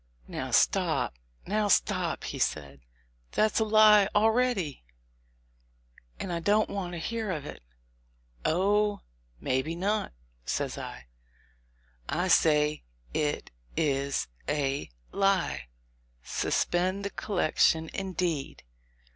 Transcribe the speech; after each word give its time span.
"Now 0.27 0.49
stop, 0.49 1.13
now 1.45 1.67
stop!" 1.67 2.23
says 2.23 2.55
he; 2.55 2.81
"that's 3.33 3.59
a 3.59 3.63
lie 3.63 4.07
a'ready, 4.15 4.83
and 6.19 6.33
I 6.33 6.39
don't 6.39 6.71
want 6.71 6.93
to 6.93 6.97
hear 6.97 7.29
of 7.29 7.45
it." 7.45 7.61
"Oh! 8.43 9.01
may 9.39 9.61
be 9.61 9.75
not," 9.75 10.11
says 10.43 10.75
I. 10.75 11.05
"I 12.09 12.29
say 12.29 12.81
it— 13.13 13.51
is— 13.99 14.27
a— 14.63 14.89
lie. 15.27 15.67
Suspend 16.23 17.05
the 17.05 17.11
collection, 17.11 17.91
indeed 17.93 18.63